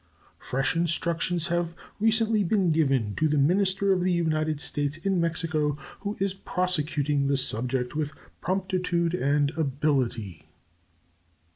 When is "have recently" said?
1.49-2.43